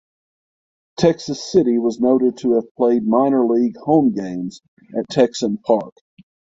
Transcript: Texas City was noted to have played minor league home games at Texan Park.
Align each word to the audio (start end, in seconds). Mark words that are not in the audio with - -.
Texas 0.97 1.51
City 1.51 1.77
was 1.77 1.99
noted 1.99 2.37
to 2.37 2.53
have 2.55 2.73
played 2.75 3.05
minor 3.05 3.45
league 3.45 3.77
home 3.77 4.13
games 4.13 4.59
at 4.97 5.07
Texan 5.11 5.59
Park. 5.59 5.93